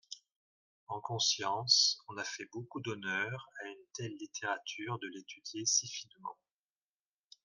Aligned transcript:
En 0.87 0.99
conscience, 0.99 1.99
on 2.07 2.17
a 2.17 2.23
fait 2.23 2.47
beaucoup 2.51 2.81
d'honneur 2.81 3.45
à 3.63 3.67
une 3.67 3.85
telle 3.93 4.15
littérature 4.19 4.97
de 4.97 5.07
l'étudier 5.07 5.67
si 5.67 5.87
finement. 5.87 6.39